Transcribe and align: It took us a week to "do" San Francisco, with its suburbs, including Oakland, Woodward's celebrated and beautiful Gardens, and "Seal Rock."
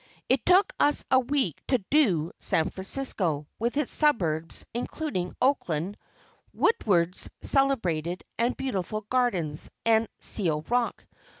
It 0.29 0.43
took 0.47 0.73
us 0.79 1.05
a 1.11 1.19
week 1.19 1.61
to 1.67 1.77
"do" 1.91 2.31
San 2.39 2.71
Francisco, 2.71 3.45
with 3.59 3.77
its 3.77 3.93
suburbs, 3.93 4.65
including 4.73 5.35
Oakland, 5.39 5.95
Woodward's 6.55 7.29
celebrated 7.41 8.23
and 8.35 8.57
beautiful 8.57 9.01
Gardens, 9.01 9.69
and 9.85 10.07
"Seal 10.17 10.65
Rock." 10.69 11.05